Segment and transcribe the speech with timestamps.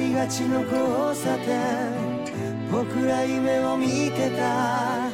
[0.00, 2.70] りがちの交差点。
[2.72, 5.10] 僕ら夢を見てた。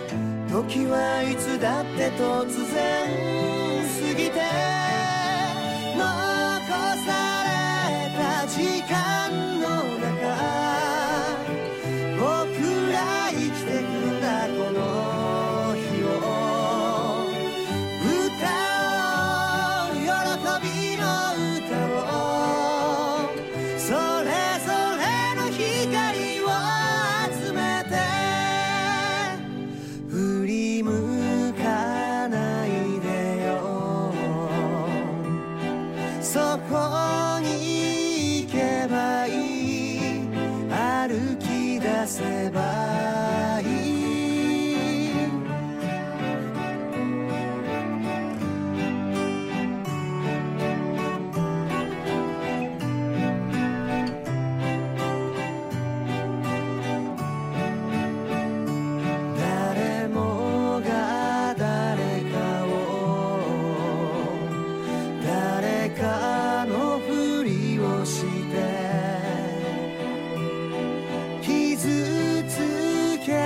[0.48, 4.95] 時はいつだって突然過ぎて。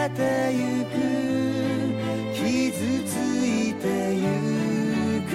[0.09, 0.94] てゆく。
[2.34, 2.43] 傷
[3.05, 3.12] つ
[3.44, 3.84] いて
[4.15, 4.22] ゆ
[5.28, 5.31] く。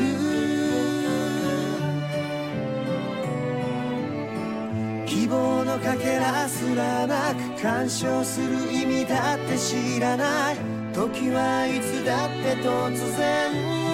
[5.05, 10.57] 希望のかけらすらなく干渉する意味だって知らない。
[10.93, 13.84] 時はいつだって突然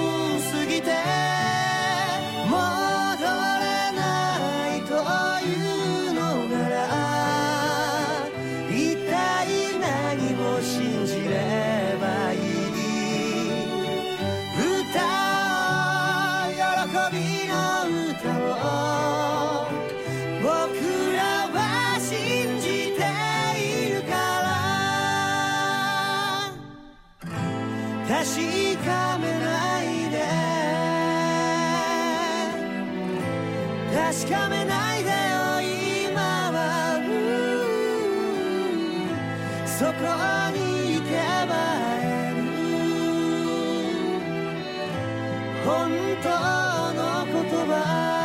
[28.22, 28.36] 確
[28.86, 30.22] かめないで。
[33.92, 35.16] 確かめないでよ
[36.14, 36.22] 今
[36.52, 37.02] は。
[39.66, 39.92] そこ
[40.56, 40.58] に
[40.98, 41.10] 行け
[41.50, 41.52] ば
[41.82, 42.44] 会える
[45.66, 45.74] 本
[46.22, 46.30] 当
[46.94, 47.34] の言
[47.66, 48.21] 葉。